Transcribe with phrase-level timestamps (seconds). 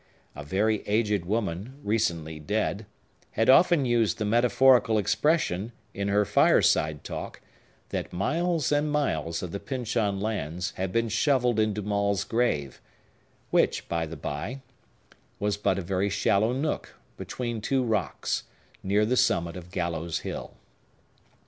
[0.35, 2.87] A very aged woman, recently dead,
[3.33, 7.39] had often used the metaphorical expression, in her fireside talk,
[7.89, 12.81] that miles and miles of the Pyncheon lands had been shovelled into Maule's grave;
[13.51, 14.61] which, by the bye,
[15.37, 18.45] was but a very shallow nook, between two rocks,
[18.81, 20.55] near the summit of Gallows Hill.